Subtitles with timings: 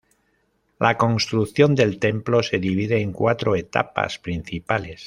[0.79, 4.99] La construcción del templo se divide en cuatro etapas principales.